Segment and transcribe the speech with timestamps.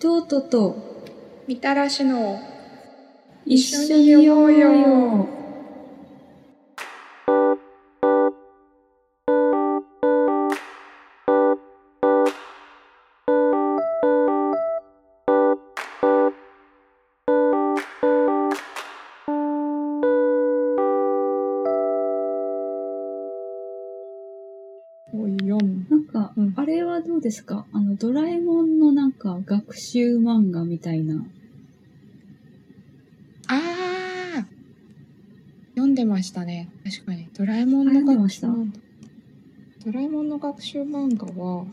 [0.00, 0.76] トートと
[1.46, 2.40] みたらしの
[3.44, 4.70] 一緒に読もうよ。
[25.90, 26.54] なんか、うん。
[26.56, 27.66] あれはどうですか？
[27.72, 28.49] あの、ドラえもん
[29.34, 31.24] か学習漫画みたいな。
[33.48, 33.54] あ
[34.38, 34.46] あ
[35.70, 36.68] 読んでましたね。
[36.84, 37.28] 確かに。
[37.34, 38.80] ドラえもんの学習漫画。
[39.84, 41.66] ドラえもんの学習漫画は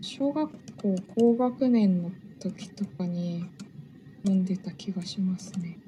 [0.00, 3.44] 小学校高学年の時とかに
[4.22, 5.78] 読んでた気がしますね。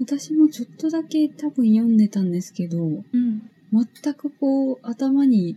[0.00, 5.56] 私もちょっとだけ多分読んでたんですけど、うん全くこう、頭に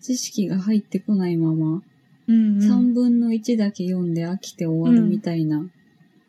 [0.00, 1.82] 知識が入ってこないまま、
[2.28, 5.66] うん3分の1だけ読んで飽きて終わるみたいな、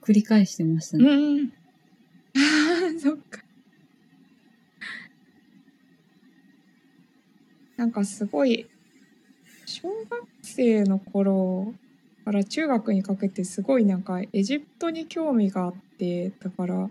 [0.02, 1.06] 繰り返してましたね。
[1.06, 1.54] うん。
[2.36, 3.44] ああそっか。
[7.78, 8.68] なんかすごい
[9.66, 11.74] 小学生の頃
[12.26, 16.90] から中学にかけてすごいなんかエジプトに興味があってだから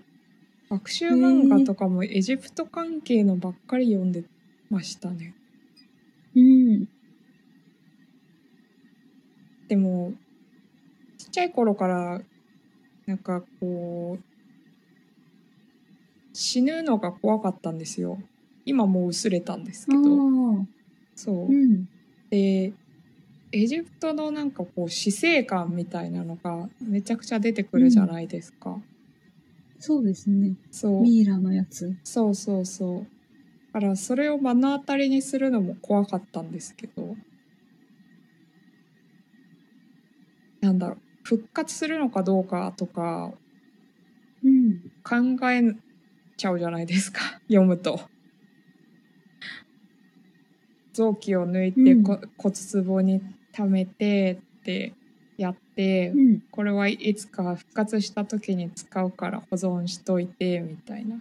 [0.71, 4.25] 学習漫画とかもエジプト関係のばっかり読んで
[4.71, 5.35] ましたね
[6.37, 6.89] うん。
[9.69, 10.13] でも
[11.19, 12.21] ちっちゃい頃から
[13.07, 14.25] なんかこう
[16.33, 18.19] 死ぬのが怖かったんですよ
[18.65, 19.93] 今もう薄れたんですけ。
[19.93, 20.01] ど
[21.17, 21.89] そううん。
[22.31, 22.73] で
[23.53, 28.79] エジプトのなんかこう死生観みたいなのがめちゃくちゃ出てくるじゃないですか、
[29.81, 30.55] そうですね。
[30.71, 31.97] そうミイラのやつ。
[32.05, 33.07] そうそうそう
[33.73, 37.17] だからそれを目の当たりにするのも怖かったんですけど
[40.61, 43.33] なんだろう復活するのかどうかとか
[44.45, 44.81] うん。
[45.03, 45.63] 考え
[46.37, 48.01] ちゃうじゃないですか 読むと。
[50.93, 52.55] 臓器を抜いてうんこ、骨
[52.85, 54.93] 壺に溜めてって
[55.41, 56.43] やって、うん。
[56.51, 61.17] これはいつか復活した時に使うから保存しといてみたいな。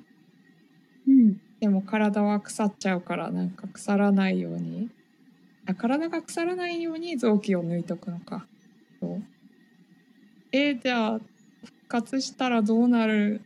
[1.07, 1.39] うん。
[1.59, 4.89] でも体は腐っちゃうからなんか腐らないように
[5.65, 8.45] あ体が腐らないように臓器を抜いとくのか。
[8.99, 9.23] そう
[10.51, 11.19] えーじゃあ
[11.63, 13.41] 復活したらどうなる？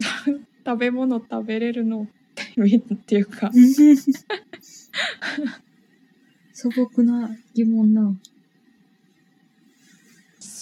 [0.66, 2.02] 食べ物食べれるの？
[2.02, 2.06] っ
[3.06, 3.50] ていうか
[6.52, 8.14] 素朴な疑問な。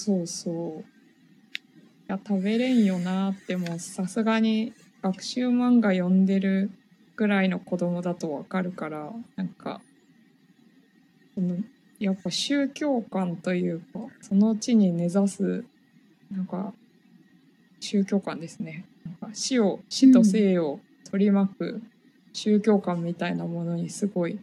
[0.06, 0.81] そうそう。
[0.83, 0.84] い
[2.06, 4.72] や食べれんよなってもうさすがに
[5.03, 6.71] 学習漫画読んでる
[7.17, 9.81] ぐらいの子供だとわかるからなんか
[11.34, 11.56] その
[11.99, 13.84] やっぱ宗教観というか
[14.21, 15.65] その地に根ざす
[16.31, 16.73] なんか
[17.81, 18.84] 宗教観ですね。
[19.05, 20.78] なんか死を死と生を
[21.11, 21.83] 取り巻く
[22.33, 24.38] 宗教観みたいなものにすごい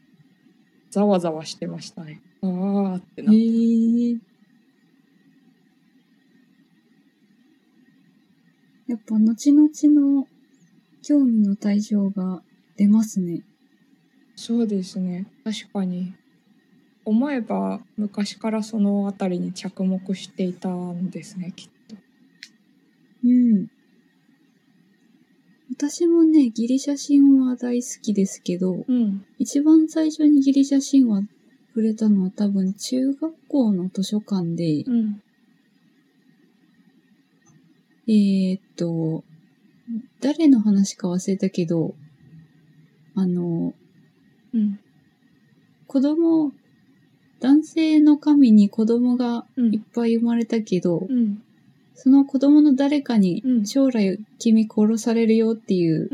[0.89, 2.19] ざわざわしてましたね。
[2.41, 4.32] あーってなへえ。
[8.93, 10.27] やっぱ後々の
[11.01, 12.43] 興味の対象が
[12.77, 13.41] 出ますね。
[14.35, 15.25] そうですね。
[15.43, 16.13] 確かに。
[17.03, 21.95] 思えば昔からその辺りに着目していたんですねきっと。
[23.23, 23.67] うん。
[25.71, 29.25] 私もね、ギリシャ神話大好きですけど、うん。
[29.39, 31.23] 一番最初にギリシャ神話
[31.69, 35.23] 触れたのは多分中学校の図書館で、うん
[38.07, 39.23] えー、っと、
[40.21, 41.95] 誰の話か忘れたけど、
[43.15, 43.73] あの、
[44.53, 44.79] うん。
[45.87, 46.51] 子供、
[47.39, 49.73] 男性の神に子供がうん。
[49.73, 51.41] いっぱい生まれたけど、うん。
[51.95, 53.65] その子供の誰かにうん。
[53.65, 56.09] 将来君殺されるよっていう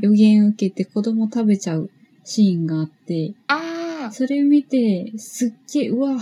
[0.00, 1.90] 予言を受けて子供食べちゃう
[2.24, 6.18] シーンがあって、ああそれ見て、すっげえ、うわ、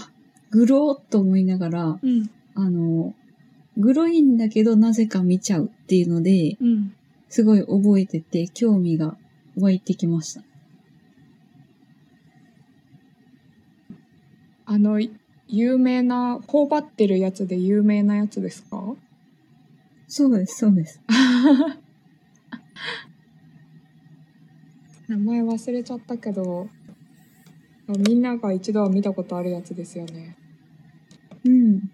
[0.50, 2.30] グローっと思いながら、うん。
[2.54, 3.14] あの、
[3.76, 6.92] グロいんだけどなぜか見ちゃうっていうので、うん
[7.28, 9.16] すごい覚えてて興味が
[9.58, 10.42] 湧いてきました。
[14.66, 15.00] あの
[15.48, 18.94] 有名な頬張ってるやつで有名なやつですか？
[20.06, 21.00] そうです、そうです。
[25.08, 26.68] 名前忘れちゃったけど
[27.88, 30.36] みんなが一度は見たことあるやつですよね
[31.44, 31.90] うん。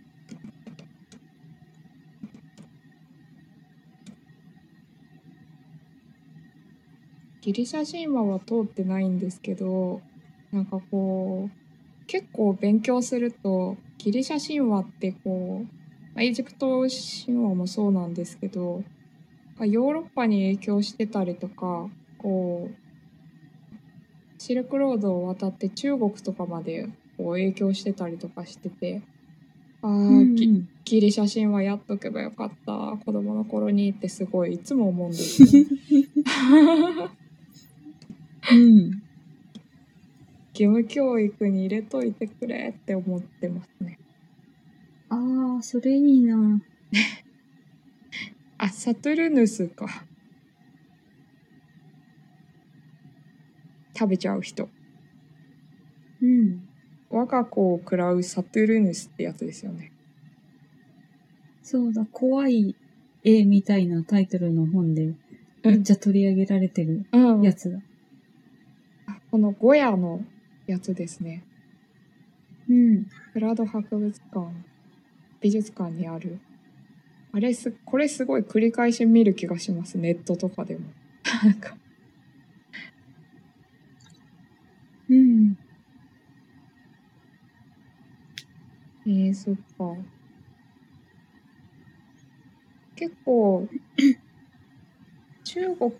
[7.40, 10.00] ギリシャ神話は通ってないんですけど
[10.52, 15.64] なんかこう結構勉強するとギリシャ神話ってこう
[16.14, 18.82] まあエジプト神話もそうなんですけど
[19.60, 21.88] ヨーロッパに影響してたりとか
[22.18, 22.74] こう
[24.38, 29.02] シルクロードを渡って中国とかまでこう影響してたりとかしてて
[29.82, 35.64] あー、うんギギリシャ神話やっとけばよかった子供の頃にってすごいいつも思うんですよ。
[38.50, 39.02] うん。
[40.52, 43.98] 義務教育に入れといてくれって思ってますね。
[45.08, 46.60] ああ、それいいな。
[48.58, 50.04] あ、サトゥルヌスか。
[53.94, 54.68] 食べちゃう人。
[56.22, 56.62] うん。
[57.10, 59.92] 我が子を食らうサトゥルヌスってやつですよね。
[61.62, 62.74] そうだ、怖い
[63.24, 65.14] 絵みたいなタイトルの本で、
[65.62, 67.78] めっちゃ取り上げられてるうんやつだ。
[69.30, 70.24] このゴヤの
[70.66, 71.44] やつですね。
[72.68, 73.06] うん。
[73.32, 74.46] プラド博物館、
[75.40, 76.40] 美術館にある。
[77.32, 79.98] あれす、これすごい繰り返し見る気がします。
[79.98, 80.80] ネットとかでも。
[81.44, 81.76] なんか、
[85.08, 85.56] うん。
[89.06, 89.96] えー、そっか。
[92.96, 93.68] 結構、
[95.44, 95.90] 中国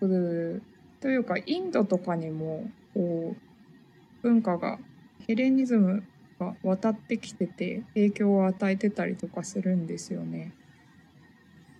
[1.01, 2.69] というかインドとかにも、
[3.01, 4.79] こう、文化が、
[5.27, 6.03] ヘレニズム
[6.39, 10.53] が渡ってきてて、影響を与えてたりとかするんですよね。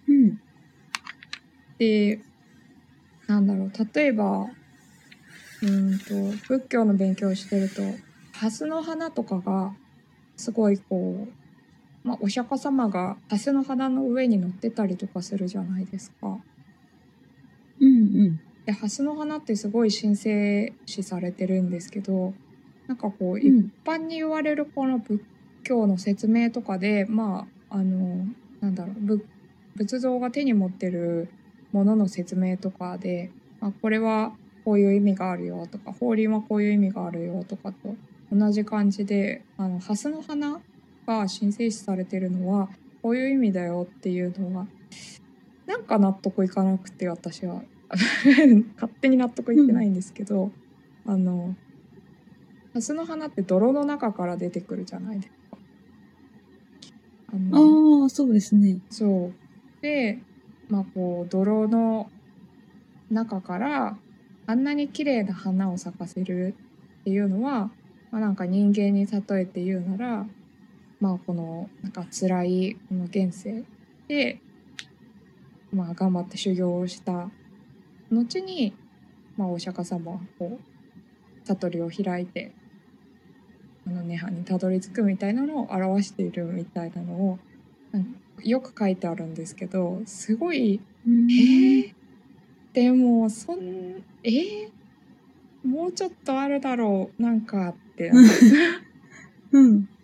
[0.09, 0.41] うん。
[1.77, 2.21] で、
[3.27, 4.49] なんだろう、例えば、
[5.63, 6.15] うーんと、
[6.49, 7.83] 仏教の勉強をしてると、
[8.33, 9.75] 蓮の花とかが、
[10.39, 16.39] すごいこう、まあ、お釈迦様が蓮の花の上に乗ってたりとかするじゃないですか。
[17.79, 17.91] うんう
[18.31, 18.50] ん。
[18.67, 22.35] で、蓮の花ってすごい神聖視されてるんですけど、
[22.87, 23.73] なんかこう、一うん。
[23.85, 25.21] 般に言われるこの仏
[25.63, 28.27] 教の説明とかでまああの
[28.61, 29.25] なんだろう仏
[29.77, 31.29] 仏像が手に持ってる
[31.73, 33.31] ものの説明とかで、
[33.61, 34.33] まあ、これは
[34.65, 37.95] こういう意味があるよとか法輪はこういう意味があるよとかと
[38.33, 40.61] 同じ感じであの蓮の花
[41.07, 42.69] が神聖視されてるのは
[43.03, 44.67] こういう意味だよっていうのが
[45.67, 47.63] なんか納得いかなくて私は
[48.75, 50.53] 勝手に納得いってないんですけど、
[51.07, 51.57] あの
[52.73, 55.59] 蓮の花って泥の中から出てくるじゃないですか。
[57.33, 58.79] あのああ、そうですね。
[58.91, 60.21] そうで
[60.69, 62.11] まあこう泥の
[63.11, 63.99] 中から
[64.47, 66.55] あんなに綺麗な花を咲かせる
[67.01, 67.71] っていうのは、
[68.11, 70.27] まあ、なんか人間に例えて言うなら
[71.01, 73.65] まあこのなんか辛いこの現世
[74.07, 74.41] で、
[75.73, 77.31] まあ、頑張って修行をした
[78.11, 78.75] 後に、
[79.37, 82.53] まあ、お釈迦様はこう悟りを開いて
[83.87, 87.39] あの涅槃にたどり着くみたいなのを表しているみたいなのを
[88.43, 91.31] よく書いてあるんですけどすごいうん。
[91.31, 91.95] えー、
[92.73, 94.69] でもそんえー、
[95.65, 98.11] もうちょっとあるだろうなんかって。
[99.53, 99.89] うん。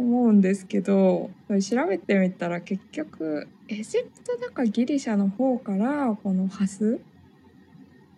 [0.00, 7.00] 思うんですけど調べてみたら結局エジプトだかギリシャの方からこのハス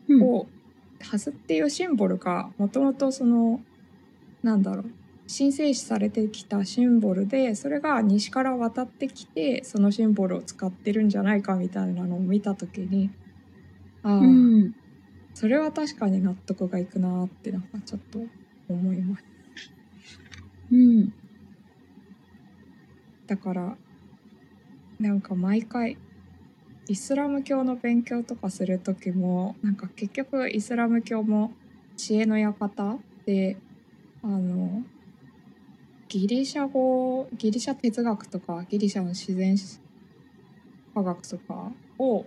[0.08, 0.22] うん。
[0.22, 0.46] を、
[1.00, 3.60] ハスっていうシンボルがもともとその
[4.42, 4.90] なんだろう
[5.32, 13.10] 神聖視されてきたシンボルでそれが西から渡ってきてそのシンボルを使ってるんじゃないかみたいなのを見た時に
[14.02, 14.72] ああ、うん。
[15.34, 18.18] それは確かに納得がいくなってなんかちょっと
[18.68, 19.24] 思います
[20.72, 21.19] うん。
[23.30, 23.76] だから
[24.98, 25.96] なんか毎回
[26.88, 31.52] イスラム教の勉強とかする時もなんか結局イスラム教も
[31.96, 33.56] 知恵の館で
[34.24, 34.82] あの
[36.08, 39.56] ギリシャ語ギリシャ哲学とかギリシャの自然
[40.92, 41.70] 科学とか
[42.00, 42.26] を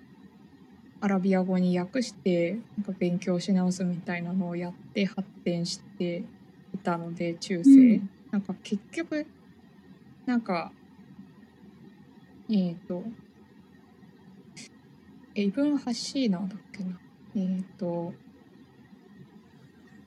[1.01, 6.23] アラビア語に訳してなんか勉強し直すみたいなのをやって発展して
[6.73, 8.09] いたので中世、うん。
[8.31, 9.27] なんか結局
[10.25, 10.71] なんか
[12.49, 13.03] えっ、と
[15.35, 16.99] イブン・ハッシーナだっけな。
[17.35, 18.13] えっ、と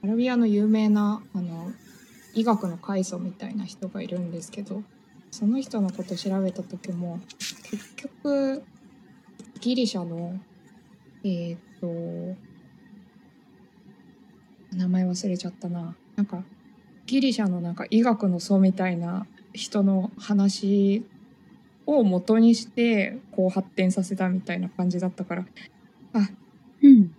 [0.05, 1.73] アラビアの有名なあの
[2.35, 4.83] 医学の開祖みたいな人がいるんですけど
[5.31, 8.62] その人のこと調べた時も結局
[9.61, 10.38] ギリシャの
[11.25, 11.87] えっ、と
[14.76, 15.97] 名前忘れちゃったな。
[16.16, 16.45] なんか
[17.07, 21.05] ギリシャのなんか医学の祖みたいな人の話
[21.87, 25.47] を元にしてこう発展させたみたいな感じだったから
[26.12, 26.28] あ
[26.83, 27.14] うん。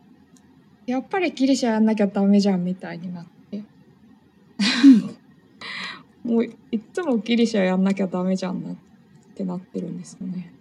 [0.85, 3.63] やっぱりギリシャやんなきゃダメじゃんみたいになって
[6.23, 8.75] もういっつもギリシャやんなきゃダメじゃんなっ
[9.35, 10.53] てなってるんですよね。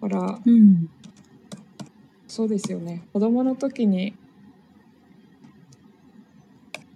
[0.00, 0.88] だからうん。
[2.28, 4.14] そうですよね子供の時に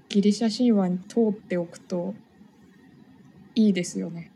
[0.09, 2.15] ギリシャ神話に通っておくと
[3.55, 4.31] いいですよね。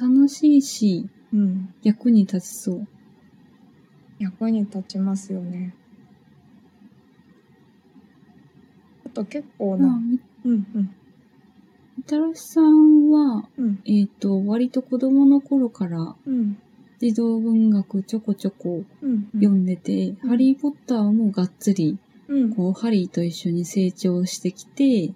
[0.00, 0.14] うん。
[0.14, 1.74] 楽しいし、うん。
[1.82, 2.86] 役に立ちそう。
[4.18, 5.74] 役に立ちますよね。
[9.04, 10.94] あと結構まあ、な、みうんうん
[11.98, 16.58] みたらしさんは、うんえっ、と、割と子供の頃からうん
[16.98, 25.12] 児童文学ちょこちょこうん読んでて、うんハリーポッターもがっつり、うんこう、ハリーと一緒に成長してきて、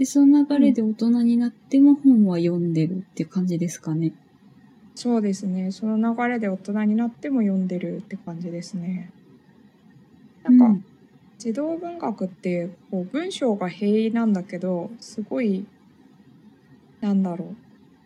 [0.00, 4.14] で、その流れで大人になっても本は読んでるって感じですかね。
[4.94, 9.12] そうですねその流れで大人になっても読んでるって感じですね。
[10.42, 10.84] なんか、うん
[11.38, 15.64] 児童文学ってこう文章が平易なんだけどすごい
[17.00, 17.56] なんだろう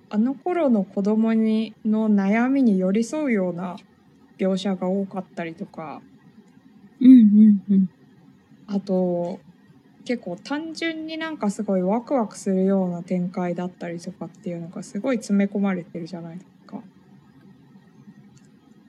[0.09, 3.75] あの頃の子供にの悩みに寄り添うような
[4.39, 6.01] 描写が多かったりとか
[7.01, 7.91] うんうんうん。
[8.69, 9.41] あと
[10.05, 16.83] 結構単純になんかすごいワクワクするような展開だったりとかっていうのがすごい詰め込まれてるじゃないですか。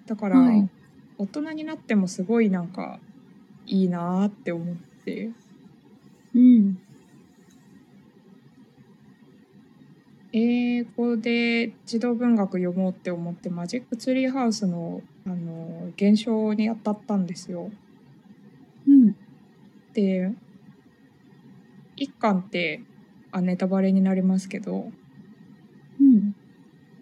[0.05, 0.69] だから、はい
[1.17, 2.99] 大人になってもすごいなんか
[3.65, 5.31] いいなーって思って
[6.33, 6.77] うん。
[10.33, 17.71] 英語で児童文学読もうって思ってマジックツリーハウスのあの現象に当たったんですよ。
[18.85, 19.15] うん。
[19.93, 20.33] で
[21.95, 22.81] 一巻って
[23.31, 24.91] あネタバレになりますけど
[25.99, 26.35] うん。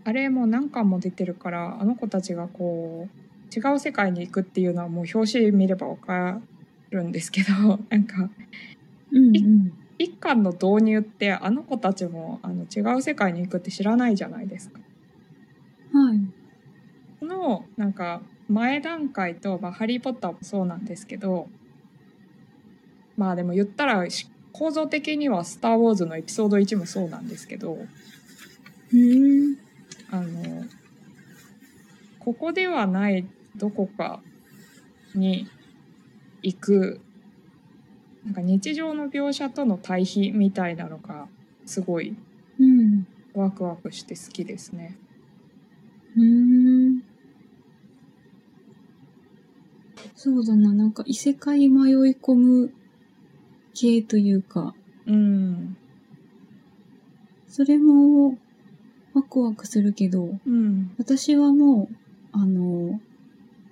[0.05, 3.23] あれもう何巻も出てるからあの子たちがこう
[3.55, 6.41] 違う世界に行くっていうのはもう表紙見ればわか
[6.89, 8.29] るんですけど なんか
[9.11, 9.73] うんうん。
[9.99, 14.79] 一巻の導入ってあの子たちもあの違う世界に行くって知らないじゃないですか。
[15.93, 16.19] はい。
[17.19, 21.47] このなんか前段階と、まあ、ハリー・ポッターもそうなんですけど
[23.15, 27.77] まあでも言ったらし構造的には「スター・ウォーズ」のエピソード1もそうなんですけど
[28.93, 29.57] うん。
[30.09, 30.65] あの
[32.19, 33.25] ここではない
[33.57, 34.21] どこか
[35.15, 35.47] に
[36.41, 37.01] 行く
[38.23, 41.27] なんか日常の描写との対比みたいなのが
[41.65, 42.15] すごい。
[43.33, 44.95] ワクワクして好きですね。
[46.15, 47.01] うん。
[50.15, 52.73] そうだな、なんか異世界迷い込む
[53.73, 54.73] 系というか、
[55.05, 55.77] うん、
[57.47, 58.37] それも
[59.13, 61.95] ワクワクするけど、うん、私はもう、
[62.31, 62.99] あの、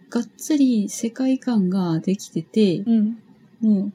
[0.10, 3.18] がっつり世界観ができてて、うん、
[3.62, 3.92] もう、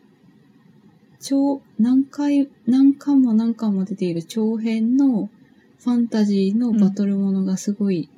[1.21, 5.29] 超、何回、何巻も何巻も出ている長編の
[5.79, 8.09] ファンタジーのバトルものがすごい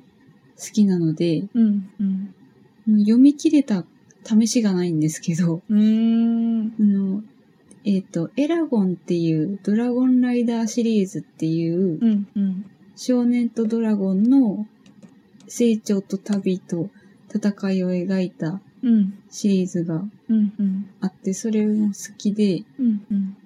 [0.57, 1.89] 好きなので、うん、
[2.87, 3.85] うん、読み切れた
[4.23, 7.23] 試しがないんですけど、うーん、あの、
[7.85, 14.67] えっ、と、エラゴンっていうドラゴンライダーシリーズっていううん、うん、少年とドラゴンの
[15.47, 16.89] 成長と旅と
[17.33, 20.03] 戦いを描いたうん、シリーズが
[21.01, 23.37] あって、それも好きで、うん、うん、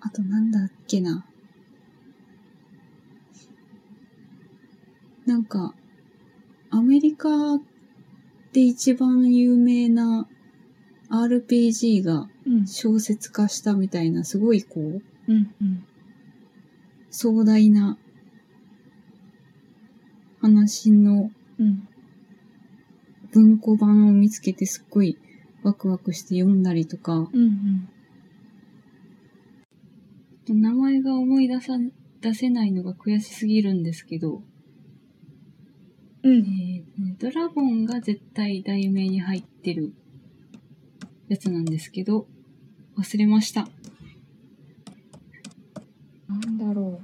[0.00, 1.26] あとなんだっけな。
[5.26, 5.74] なんか、
[6.70, 7.28] アメリカ
[8.52, 10.28] で一番有名な
[11.22, 15.84] RPG がうん、小説化したみたいな、すごいこう、うん、うん、
[17.10, 17.96] 壮大な
[20.40, 21.88] 話のうん、
[23.32, 25.18] 文庫版を見つけてすっごい
[25.62, 27.88] ワクワクして読んだりとか、うん、
[30.48, 31.74] 名前が思い出さ、
[32.20, 34.42] 出せないのが悔しすぎるんですけど、
[36.24, 36.84] うん、えー
[37.18, 39.94] ドラゴンが絶対題名に入ってる
[41.28, 42.26] やつなんですけど、
[42.96, 43.68] 忘れました。
[46.28, 47.00] なんだろ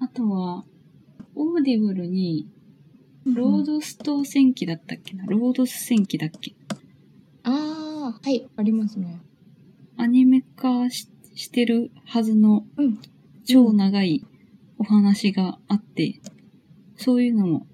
[0.00, 0.64] あとは、
[1.34, 2.48] オーディブルに、
[3.26, 3.34] う。
[3.34, 6.54] ロードス島戦記だったっけな、ロードス戦記だっけ？
[7.42, 9.18] ああ、はい、ありますね。
[9.96, 13.00] アニメ化ししてるはずのうん、
[13.44, 14.24] 超長い
[14.78, 16.20] お話があって、
[16.96, 17.66] そういうのも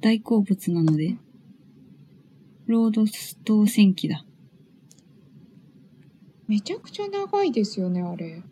[0.00, 1.16] 大好物なので、
[2.72, 4.24] ロードス島戦記だ。
[6.48, 8.42] めちゃくちゃ長いですよね、あれ。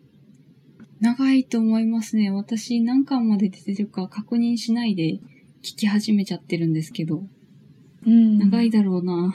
[1.00, 2.30] 長いと思いますね。
[2.30, 5.20] 私何巻まで出てるか確認しないで
[5.62, 7.24] 聞き始めちゃってるんですけど、
[8.06, 9.34] うん長いだろうな。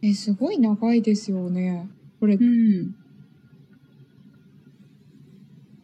[0.00, 1.86] え、すごい長いですよね。
[2.18, 2.94] これう、ん。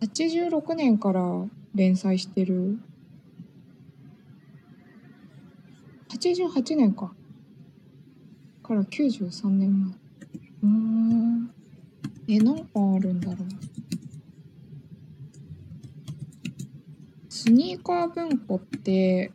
[0.00, 2.78] 86年から連載してる。
[6.16, 7.12] 88年か。
[8.62, 9.94] から93年前。
[10.62, 11.50] うん。
[12.26, 13.46] え、何巻あるんだろう。
[17.28, 19.30] スニーカー文庫って、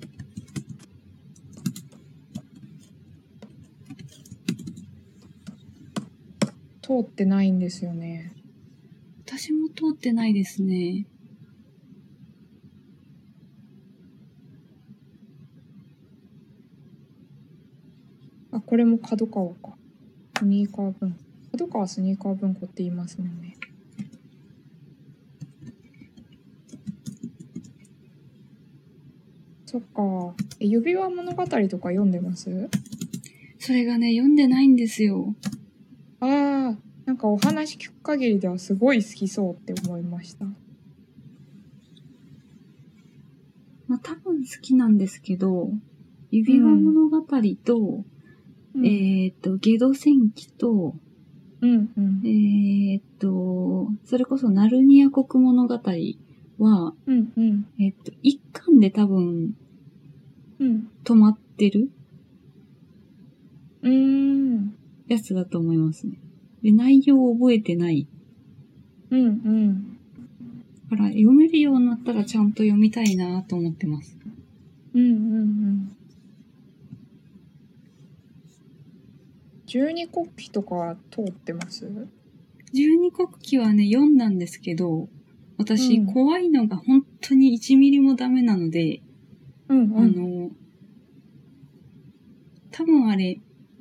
[6.81, 8.33] 通ってないんですよね。
[9.25, 11.05] 私も通ってないですね。
[18.71, 19.75] これも角川か。
[20.39, 21.17] スニーカー文庫。
[21.51, 23.57] 角川スニーカー文庫って言いますもんね。
[29.65, 30.33] そっか。
[30.61, 32.69] え指輪物語とか読んでます？
[33.59, 35.35] それがね、読んでないんですよ。
[36.21, 40.45] ああ、なんかお話聞く限りではすごい好きそうって思いました。
[43.89, 45.71] まあ多分好きなんですけど、
[46.29, 47.21] 指輪物語
[47.65, 48.05] と、うん、
[48.83, 50.95] えっ、と、ゲド戦記と、
[51.61, 52.21] うんうん。
[52.25, 57.67] えっ、と、それこそナルニア国物語は、うんうん。
[57.79, 59.55] えっ、と、一巻で多分
[60.59, 60.87] うん。
[61.03, 61.89] 止まってる
[63.81, 64.75] うーん。
[65.07, 66.19] やつだと思いますね。
[66.61, 68.07] で、内容を覚えてない。
[69.09, 69.97] うんうん。
[70.89, 74.17] だから読めるようになったらちゃんと読みたいなと思ってます。
[74.93, 75.97] うんうんうん
[79.71, 81.89] 十二国旗とか通ってます？
[82.73, 85.07] 十二国旗はね、読んだんですけど、
[85.57, 89.01] 私、うん怖いのが本当に1ミリもダメなので、
[89.69, 90.51] うんあの、
[92.71, 93.39] 多分あれ、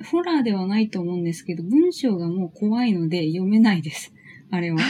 [0.09, 4.13] ホラーではないと思うんですけど、文章がもう怖いので読めないです。
[4.51, 4.79] あれは。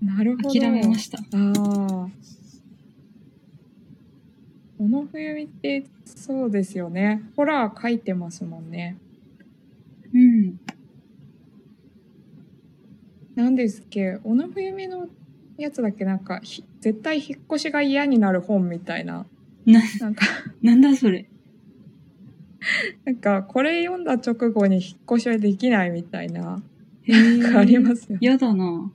[0.00, 1.18] なるほど諦めました。
[1.18, 2.08] ああ
[4.78, 5.84] この冬見って
[6.26, 7.22] そうですよね。
[7.36, 8.96] ホラー書いてますもんね。
[10.14, 10.58] うん。
[13.34, 15.06] なんですっけ小野冬美の
[15.58, 16.06] やつだっけ？
[16.06, 19.26] なんかひ絶対引っ越しが嫌になる本みたいな。
[19.66, 20.24] な、なんか。
[20.62, 21.26] なんだそれ。
[23.04, 26.62] なんかこれ読んだ直後に引っ越しはできないみたいな。
[27.02, 28.26] へなんかありますよね。
[28.26, 28.90] やだな。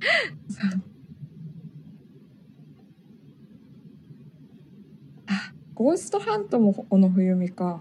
[5.26, 7.80] あゴーストハントも小野冬美か。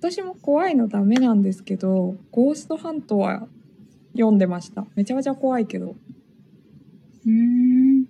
[0.00, 3.46] 私も怖いのダメなんですけどゴーストハントは
[4.14, 4.86] 読んでました。
[4.94, 5.96] めちゃめちゃ怖いけど。
[7.26, 8.06] うーん。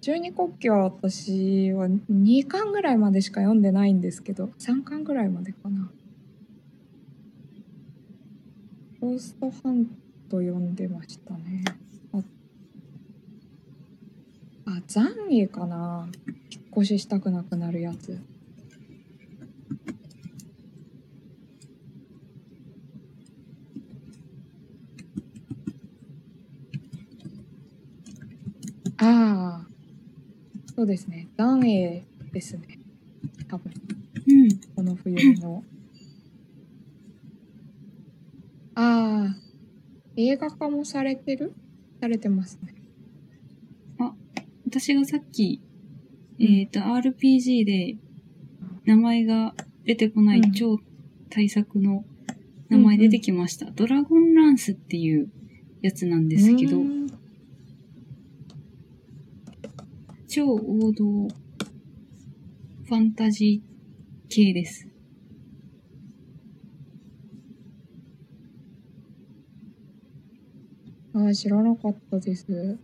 [0.00, 5.90] 十二国旗は私は2巻ぐらいまでしか読んでないんですけど3巻ぐらいまでかな。
[9.00, 10.01] ゴーストハン
[10.32, 11.62] ト読んでましたね。
[12.14, 12.18] あ
[14.64, 16.08] あ残影かな。
[16.50, 18.18] 引っ越ししたくなくなるやつ。
[28.96, 29.66] ああ
[30.74, 31.28] そうですね。
[31.36, 32.78] 残影ですね。
[33.48, 33.70] 多分。
[34.26, 34.48] うん。
[34.74, 35.62] この冬の
[38.74, 39.36] ああ
[40.28, 41.52] 映画化もされてる？
[42.00, 42.74] されてますね。
[44.72, 45.60] 私がさっき、
[46.38, 47.98] えっ、と、RPG で
[48.86, 49.54] 名前が
[49.84, 50.52] 出てこないうん。
[50.52, 50.78] 超
[51.28, 52.06] 大作の
[52.70, 53.70] 名前出てきました。
[53.70, 55.30] ドラゴンランスっていう
[55.82, 57.06] やつなんですけどう、ん。
[60.26, 61.28] 超王道
[62.84, 64.88] ファンタジー系です。
[71.22, 72.78] ああ知らなかったです。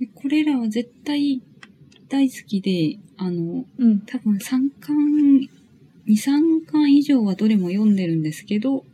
[0.00, 1.42] でこれらは絶対
[2.08, 4.00] 大好きで、あの、うん。
[4.00, 4.96] 多分3巻、
[5.36, 5.48] 2、
[6.06, 8.84] 3巻以上はどれも読んでるんですけど、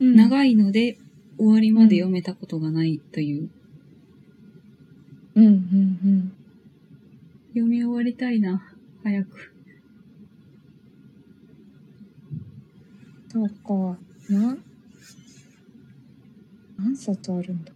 [0.00, 0.16] うん。
[0.16, 0.98] 長いので
[1.38, 3.50] 終わりまで読めたことがないという。
[5.34, 5.54] うんうんう
[6.08, 6.32] ん。
[7.48, 9.52] 読み終わりたいな、早く。
[13.28, 13.98] そうか。
[14.28, 14.58] な
[16.84, 17.72] 何冊あるんだ？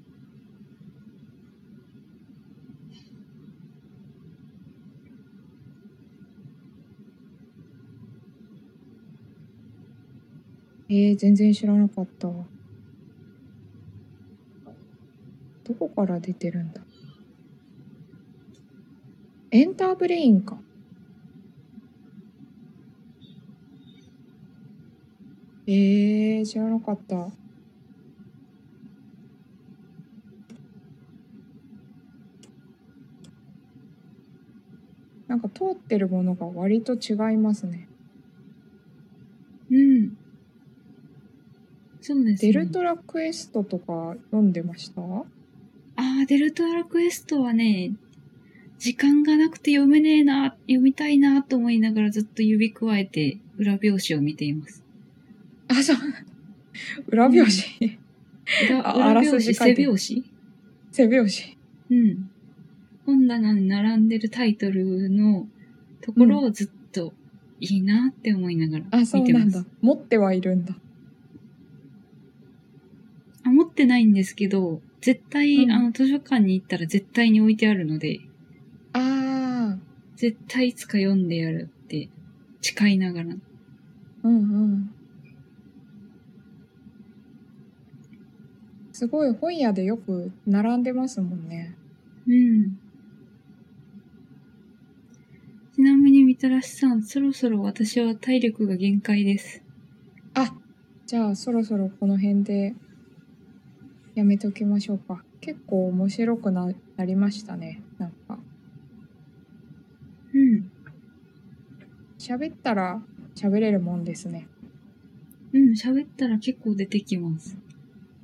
[10.88, 12.46] えー、全然知らなかったど
[15.78, 16.80] こから出てるんだ？
[19.52, 20.58] エンターブレインか。
[25.68, 27.30] えー、知らなかった。
[35.36, 37.86] なんか通ってるものが割と違いますね。
[39.70, 40.16] うん。
[42.00, 42.52] そうですね。
[42.52, 45.02] デルトラクエストとか読んでました？
[45.02, 45.24] あ
[46.22, 47.92] あ、デルトラクエストはね、
[48.78, 54.82] 時間がなくて読めねえな、読みたいなと思いながらずっと指くわえて裏表紙を見ています。
[55.68, 55.96] あ、そう。
[57.08, 57.42] 裏表
[57.78, 57.98] 紙？
[58.70, 60.24] 裏ああら裏表紙、背表紙？
[60.92, 61.30] 背表
[61.90, 62.00] 紙。
[62.00, 62.30] うん。
[63.06, 65.46] 本棚に並んでるタイトルの
[66.00, 67.12] ところをずっと
[67.60, 69.46] いいなって思いながらあ、そう見てます。
[69.46, 69.70] なんだ。
[69.80, 70.74] 持ってはいるんだ。
[73.44, 78.20] あ、持ってないんですけど、絶対、うんあの、図書館に行ったら絶対に置いてあるので、
[78.92, 79.78] ああ。
[80.16, 82.08] 絶対いつか読んでやるって
[82.60, 83.36] 誓いながら。
[84.24, 84.90] うんうん。
[88.92, 91.76] すごい本屋でよく並んでますもんね。
[92.26, 92.78] うん。
[95.76, 99.62] ちなみにみたらしさん、そろそろ私は体力が限界です。
[100.32, 100.54] あ、
[101.04, 102.74] じゃあそろそろこの辺で
[104.14, 105.22] やめておきましょうか。
[105.42, 107.82] 結構面白くななりましたね。
[107.98, 108.38] なんか
[110.32, 110.72] うん。
[112.18, 113.02] 喋ったら
[113.34, 114.48] 喋れるもんですね。
[115.52, 117.58] うん、喋ったら結構出てきます。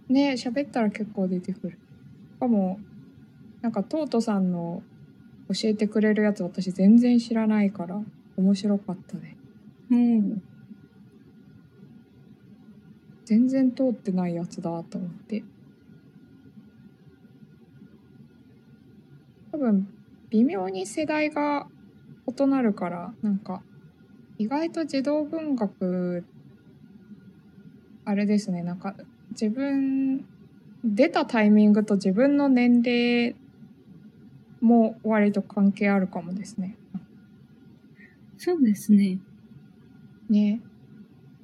[0.09, 1.73] ね喋ったら結構出てくる。
[1.73, 2.81] しかも
[3.61, 4.83] なんかトートさんの
[5.55, 8.01] 教えてくれるやつ私全然知らないから
[8.37, 9.37] 面白かったね。
[9.91, 10.43] うん。
[13.25, 15.43] 全然通ってないやつだと思って
[19.53, 19.88] 多分
[20.31, 21.67] 微妙に世代が
[22.27, 23.62] 異なるからなんか
[24.38, 26.25] 意外と児童文学
[28.05, 28.97] あれですねなんか
[29.31, 30.27] 自分
[30.85, 33.37] 出たタイミングと自分の年齢
[34.62, 36.77] も割と関係あるかもですね。
[38.38, 39.18] そうですね。
[40.31, 40.61] ね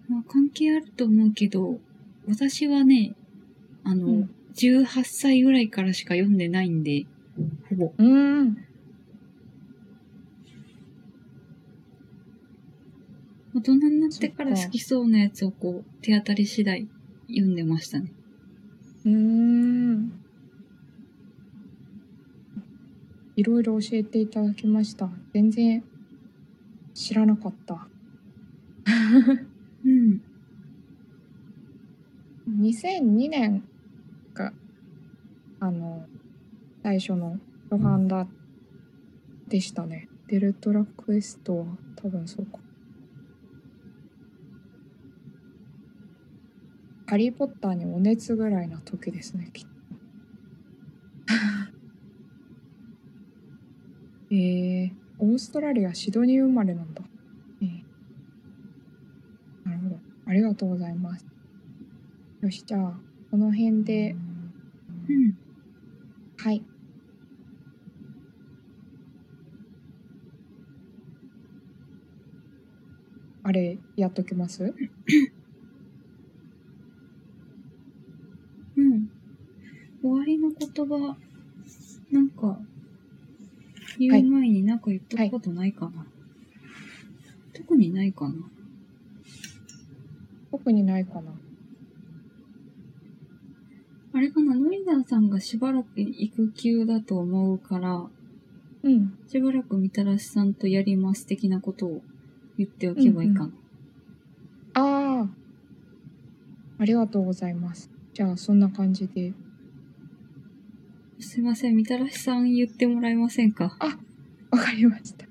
[0.08, 1.78] まあ、関係あると思うけど、
[2.26, 3.14] 私はね、
[3.84, 7.06] あの、うん18歳ぐらいからしか読んでないんで、
[7.68, 7.92] ほぼ。
[7.96, 8.56] うーん
[13.54, 16.88] 大人になってから好きそうなやつをこう、手当たり次第
[17.28, 18.12] 読んでましたね。
[19.04, 20.12] うーん。
[23.38, 25.08] いろいろ教えていただきました。
[25.32, 25.84] 全然
[26.92, 27.86] 知らなかった。
[29.86, 30.20] うん。
[32.48, 33.62] 2002年
[34.34, 34.52] が、
[35.60, 36.04] あの、
[36.82, 37.38] 最初の
[37.70, 38.26] 初版だ、
[39.46, 40.08] でしたね。
[40.26, 42.58] デルトラクエストは多分そうか。
[47.06, 49.70] ハリー・ポッターにお熱ぐらいな時ですね、きっと。
[54.30, 57.02] えー、オーストラリア・シドニー生まれなんだ。
[57.62, 57.82] えー
[59.64, 59.98] なるほど。
[60.26, 61.26] ありがとうございます。
[62.40, 64.16] よし、じゃあ、この辺で、
[65.08, 65.38] うん。
[66.36, 66.62] はい。
[73.42, 74.74] あれ、やっときます？
[78.76, 79.10] うん。
[80.02, 81.16] 終わりの言葉、
[82.10, 82.60] なんか、
[83.98, 86.06] 言う前になんか言っとくことないかな。
[87.52, 88.34] 特にないかな。
[90.50, 91.32] 特にないかな。
[94.12, 98.08] あれかな、ノイダーさんがしばらく育休だと思うから、
[98.82, 99.18] うん。
[99.28, 102.02] しばらくみたらしさんとやります的なことを
[102.56, 103.52] 言っておけばいいかな。
[104.74, 105.28] ああ。
[106.78, 107.90] ありがとうございます。
[108.14, 109.34] じゃあ、そんな感じで。
[111.20, 113.76] すいません、みたらしさん言ってもらえませんか？
[114.50, 115.26] わかりました。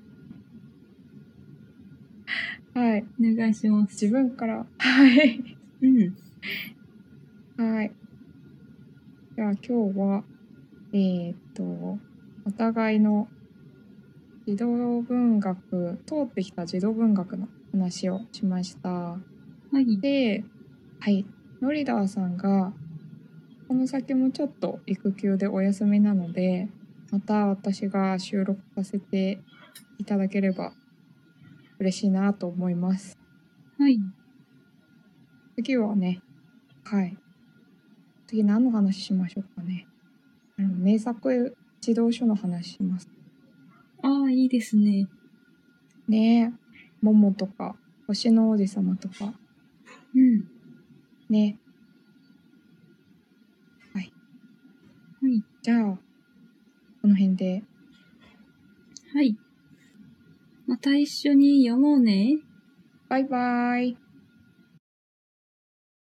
[2.78, 3.04] はい。
[3.18, 3.92] お願いします。
[3.92, 4.66] 自分から。
[4.78, 5.56] はい。
[5.82, 6.16] うん。
[7.56, 7.92] はい。
[9.34, 10.24] じゃあ今日は、
[10.92, 11.64] えーっと、
[12.44, 13.28] お互いの
[14.46, 18.90] 児童文学、通ってきた児童文学の話をしました。
[18.90, 19.18] は
[19.74, 19.98] い。
[19.98, 20.44] で、
[21.00, 21.26] はい。
[21.60, 22.72] ノリダーさんが、
[23.68, 26.68] この先もちょっと育休でお休みなので、
[27.10, 29.40] また私が収録させて
[29.98, 30.72] いただければ
[31.78, 33.18] 嬉しいなと思います。
[33.78, 33.98] はい。
[35.56, 36.22] 次はね、
[36.84, 37.16] はい。
[38.26, 39.86] 次何の話しましょうかね。
[40.58, 43.08] あの名作児童書の話します。
[44.02, 45.08] ああ、いいですね。
[46.08, 46.52] ねえ。
[47.00, 47.76] モモとか、
[48.06, 49.34] 星の王子様とか、
[50.14, 50.44] うん。
[51.28, 51.58] ね。
[53.92, 54.12] はい。
[55.62, 55.98] じゃあ、
[57.02, 57.62] この辺で。
[59.12, 59.36] はい。
[60.66, 62.38] また一緒に読もうね。
[63.08, 64.07] バイバイ。